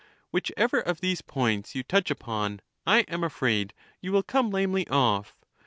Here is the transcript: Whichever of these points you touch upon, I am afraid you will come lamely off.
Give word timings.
Whichever 0.31 0.79
of 0.79 0.99
these 0.99 1.21
points 1.21 1.75
you 1.75 1.83
touch 1.83 2.09
upon, 2.09 2.61
I 2.87 3.01
am 3.01 3.23
afraid 3.23 3.75
you 4.01 4.11
will 4.11 4.23
come 4.23 4.49
lamely 4.49 4.87
off. 4.87 5.37